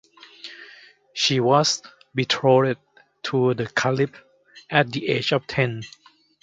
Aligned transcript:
She 1.13 1.39
was 1.39 1.83
betrothed 2.15 2.79
to 3.25 3.53
the 3.53 3.67
Caliph 3.67 4.23
at 4.67 4.89
the 4.91 5.07
age 5.07 5.31
of 5.31 5.45
ten. 5.45 5.83